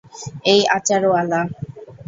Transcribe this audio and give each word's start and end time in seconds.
এই, 0.43 0.61
আচারওয়ালা। 0.75 1.41